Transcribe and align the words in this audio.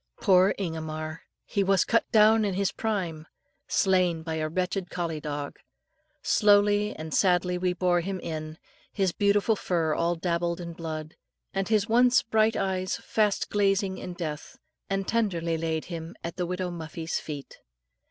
Poor 0.19 0.55
Ingomar! 0.57 1.21
He 1.45 1.63
was 1.63 1.85
cut 1.85 2.11
down 2.11 2.43
in 2.43 2.55
his 2.55 2.71
prime 2.71 3.27
slain 3.67 4.23
by 4.23 4.33
a 4.37 4.49
wretched 4.49 4.89
collie 4.89 5.19
dog. 5.19 5.59
Slowly 6.23 6.95
and 6.95 7.13
sadly 7.13 7.55
we 7.59 7.73
bore 7.73 8.01
him 8.01 8.19
in, 8.19 8.57
his 8.91 9.11
beautiful 9.11 9.55
fur 9.55 9.93
all 9.93 10.15
dabbled 10.15 10.59
in 10.59 10.73
blood, 10.73 11.15
and 11.53 11.67
his 11.67 11.87
once 11.87 12.23
bright 12.23 12.55
eyes 12.55 12.95
fast 12.95 13.51
glazing 13.51 13.99
in 13.99 14.15
death, 14.15 14.57
and 14.89 15.07
tenderly 15.07 15.55
laid 15.55 15.85
him 15.85 16.15
at 16.23 16.35
the 16.35 16.47
widowed 16.47 16.73
Muffie's 16.73 17.19
feet. 17.19 17.59